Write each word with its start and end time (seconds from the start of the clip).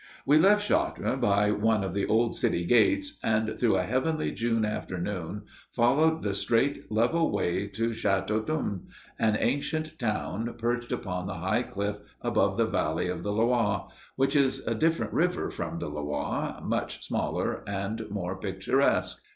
We 0.25 0.39
left 0.39 0.67
Chartres 0.67 1.19
by 1.19 1.51
one 1.51 1.83
of 1.83 1.93
the 1.93 2.07
old 2.07 2.33
city 2.33 2.65
gates, 2.65 3.19
and 3.21 3.59
through 3.59 3.75
a 3.75 3.83
heavenly 3.83 4.31
June 4.31 4.65
afternoon 4.65 5.43
followed 5.71 6.23
the 6.23 6.33
straight, 6.33 6.91
level 6.91 7.29
way 7.31 7.67
to 7.67 7.89
Châteaudun, 7.91 8.85
an 9.19 9.37
ancient 9.39 9.99
town 9.99 10.55
perched 10.57 10.91
upon 10.91 11.27
the 11.27 11.35
high 11.35 11.61
cliff 11.61 11.99
above 12.19 12.57
the 12.57 12.65
valley 12.65 13.09
of 13.09 13.21
the 13.21 13.31
Loir, 13.31 13.89
which 14.15 14.35
is 14.35 14.65
a 14.65 14.73
different 14.73 15.13
river 15.13 15.51
from 15.51 15.77
the 15.77 15.87
Loire 15.87 16.59
much 16.63 17.05
smaller 17.05 17.61
and 17.67 18.09
more 18.09 18.35
picturesque. 18.35 19.21